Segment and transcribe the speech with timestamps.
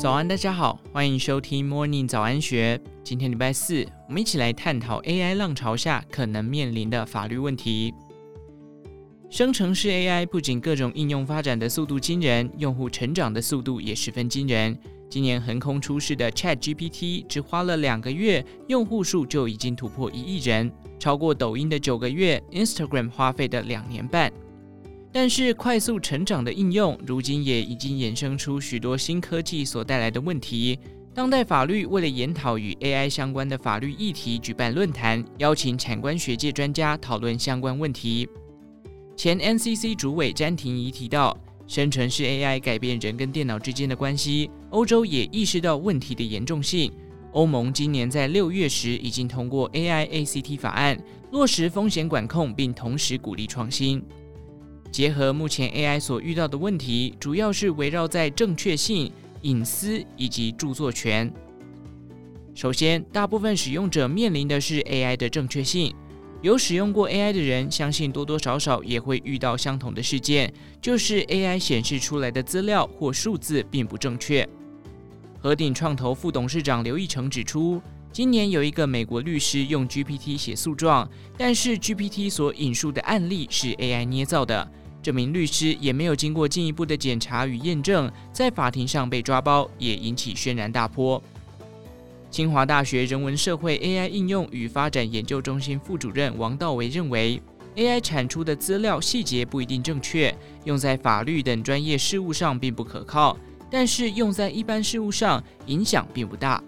[0.00, 2.80] 早安，大家好，欢迎收听 Morning 早安学。
[3.04, 7.92] 今天礼拜四，我们一起来探讨 AI 浪潮下可能面临的法律问题。
[9.28, 14.74] 生成式 AI 不仅各种应用发展的速度惊人，用户成长的速度也十分惊人。
[15.10, 24.32] 今年横空出世的 ChatGPT 只花了两个月，用户数就已经突破一亿人，超过抖音的九个月，Instagram 花费的两年半。
[25.12, 30.78] 但是，快速成长的应用，如今也已经衍生出许多新科技所带来的问题。
[31.12, 38.28] 当代法律为了研讨与 AI 相关的法律议题，举办论坛，邀请产官学界专家讨论相关问题。
[39.16, 44.48] 前 NCC 主委詹廷仪提到，生成式 AI 改变人跟电脑之间的关系。
[44.70, 46.92] 欧洲也意识到问题的严重性。
[47.32, 50.96] 欧盟今年在六月时已经通过 AI ACT 法案，
[51.32, 54.00] 落实风险管控，并同时鼓励创新。
[54.90, 59.10] 结合目前 AI 所遇到的问题，主要是围绕在正确性、
[59.42, 61.32] 隐私以及著作权。
[62.54, 65.94] 首先，大部分使用者面临的是 AI 的正确性。
[66.42, 74.48] 有使用过 AI 的人，相信多多少少也会遇到相同的事件，就是 AI 显示出来的资料或数字并不正确。
[75.38, 77.80] 和鼎创投副董事长刘义成指出，
[78.10, 84.70] 今年有一个美国律师用 GPT 写诉状，但是 GPT 所引述的案例是 AI 捏造的。
[85.02, 91.22] 这名律师也没有经过进一步的检查与验证，在法庭上被抓包，也引起轩然大波。
[92.30, 97.42] 清华大学人文社会 AI 应用与发展研究中心副主任王道维认为
[97.76, 100.32] ，AI 产出的资料细节不一定正确，
[100.64, 103.36] 用在法律等专业事务上并不可靠，
[103.70, 106.62] 但是用在一般事务上影响并不大。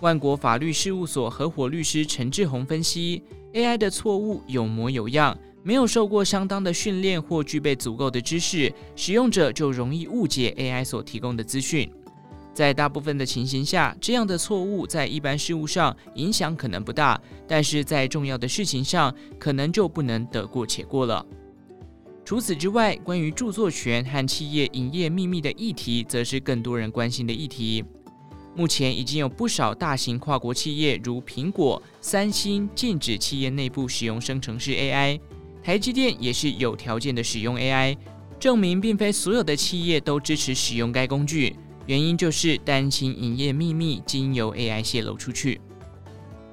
[0.00, 3.22] 万国法律事务所合伙律师陈志宏分析
[3.54, 5.38] ，AI 的错误有模有样。
[5.66, 11.90] 没有受过相当的训练或具备足够的知识，使用者就容易误解 AI 所提供的资讯。
[12.54, 21.26] 在大部分的情形下，这样的错误在一般事务上影响可能不大，但是在重要的事情上，可能就不能得过且过了。
[22.24, 27.84] 除此之外，关于著作权和企业营业秘密的议题，则是更多人关心的议题。
[28.54, 35.18] 目前已经有不少大型跨国企业，如苹果、三星，禁止企业内部使用生成式 AI。
[35.66, 37.96] 台积电也是有条件的使用 AI，
[38.38, 41.56] 证明并非所有的企业都支持使用该工具，
[41.86, 45.60] 原因就是担心营业秘密经由 AI 泄露出去。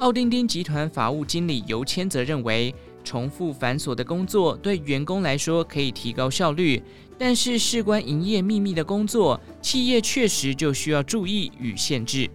[0.00, 6.82] 奥丁丁集团法务经理尤谦则认为，重复繁琐的工作对员工来说可以提高效率，
[7.16, 12.28] 但是事关营业秘密的工作，企业确实就需要注意与限制。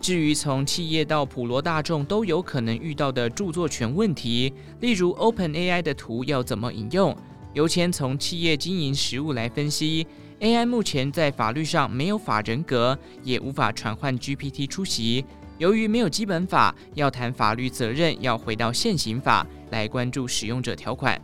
[0.00, 4.50] 至于从企业到普罗大众都有可能遇到的著作权问题，
[4.80, 7.14] 例如 OpenAI 的图要怎么引用，
[7.52, 10.06] 尤前从企业经营实务来分析
[10.40, 15.22] ，AI 目前在法律上没有法人格，也无法传唤 GPT 出席。
[15.58, 21.20] 由于没有基本法，要谈法律责任，要回到现行法来关注使用者条款。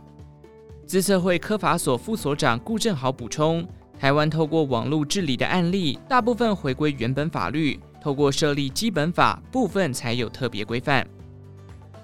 [0.85, 3.67] 资策会科法所副所长顾正豪补充，
[3.99, 7.79] 台湾透过网络治理的案例，大部分回归原本法律。
[8.07, 11.05] 透过设立基本法部分才有特别规范，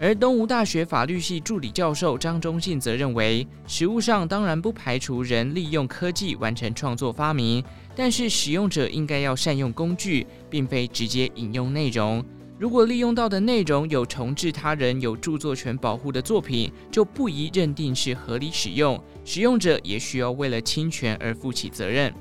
[0.02, 7.64] 而东吴大学法律系助理教授张忠信则认为，实务上当然不排除人利用科技完成创作发明，
[7.96, 12.22] 但是使用者应该要善用工具，并非直接引用内容。
[12.60, 22.14] 如果利用到的内容有重制他人有著作权保护的作品，就不宜认定是合理使用，使用者也需要为了侵权而负起责任。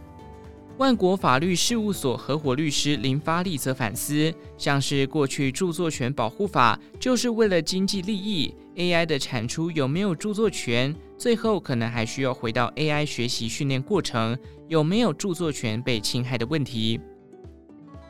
[0.79, 16.99] 万国法律事务所合伙律师林发利则反思，像是过去著作权保护法就是为了经济利益，AI 的产出有没有著作权，最后可能还需要回到 AI 学习训练过程有没有著作权被侵害的问题。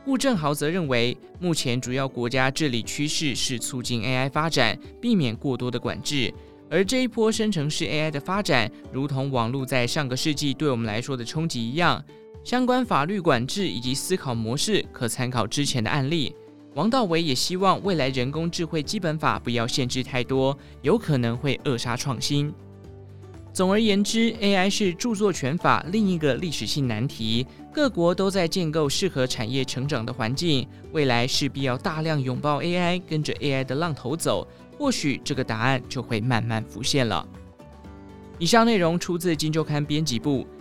[0.05, 6.33] 顾正豪则认为，目前主要国家治理趋势是促进 AI 发展，避免过多的管制，
[6.71, 12.03] 而这一波生成式 AI 的发展，如同网络在上个世纪对我们来说的冲击一样。
[12.45, 16.35] 相关法律管制以及思考模式可参考之前的案例。
[16.75, 22.53] 王道维也希望未来人工智慧基本法不要限制太多，有可能会扼杀创新。
[23.53, 27.47] 总而言之，AI 是著作权法另一个历史性难题。
[27.71, 34.49] 各国都在建构适合产业成长的环境，未来势必要大量拥抱 AI，跟着 AI 的浪头走。
[34.79, 37.29] 或许这个答案就会慢慢浮现了。
[38.39, 40.47] 以上内容出自《金周刊》编辑部。